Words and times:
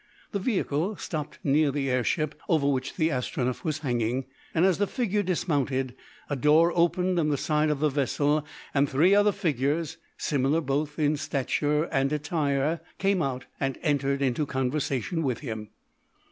The 0.31 0.39
vehicle 0.39 0.95
stopped 0.95 1.37
near 1.43 1.69
the 1.69 1.87
air 1.87 2.03
ship, 2.03 2.33
over 2.49 2.67
which 2.67 2.95
the 2.95 3.09
Astronef 3.11 3.63
was 3.63 3.77
hanging, 3.85 4.25
and, 4.51 4.65
as 4.65 4.79
the 4.79 4.87
figure 4.87 5.21
dismounted, 5.21 5.93
a 6.27 6.35
door 6.35 6.73
opened 6.75 7.19
in 7.19 7.29
the 7.29 7.37
side 7.37 7.69
of 7.69 7.79
the 7.81 7.89
vessel 7.89 8.43
and 8.73 8.89
three 8.89 9.13
other 9.13 9.31
figures, 9.31 9.97
similar 10.17 10.59
both 10.59 10.97
in 10.97 11.17
stature 11.17 11.83
and 11.83 12.11
attire, 12.11 12.79
came 12.97 13.21
out 13.21 13.45
and 13.59 13.77
entered 13.83 14.23
into 14.23 14.47
conversation 14.47 15.21
with 15.21 15.41
him. 15.41 15.69